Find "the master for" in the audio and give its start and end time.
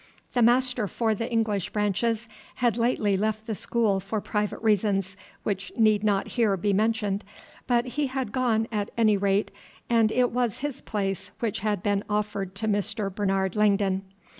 0.33-1.13